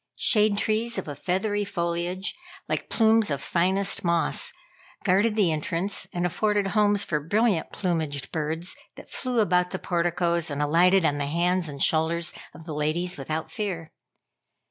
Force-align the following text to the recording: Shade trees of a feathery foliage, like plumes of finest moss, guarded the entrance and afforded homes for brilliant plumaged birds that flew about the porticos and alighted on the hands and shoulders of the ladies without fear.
Shade 0.17 0.57
trees 0.57 0.97
of 0.97 1.07
a 1.07 1.13
feathery 1.15 1.63
foliage, 1.63 2.33
like 2.67 2.89
plumes 2.89 3.29
of 3.29 3.39
finest 3.39 4.03
moss, 4.03 4.51
guarded 5.03 5.35
the 5.35 5.51
entrance 5.51 6.07
and 6.11 6.25
afforded 6.25 6.69
homes 6.69 7.03
for 7.03 7.19
brilliant 7.19 7.69
plumaged 7.71 8.31
birds 8.31 8.75
that 8.95 9.11
flew 9.11 9.41
about 9.41 9.69
the 9.69 9.77
porticos 9.77 10.49
and 10.49 10.59
alighted 10.59 11.05
on 11.05 11.19
the 11.19 11.27
hands 11.27 11.69
and 11.69 11.83
shoulders 11.83 12.33
of 12.55 12.65
the 12.65 12.73
ladies 12.73 13.15
without 13.19 13.51
fear. 13.51 13.91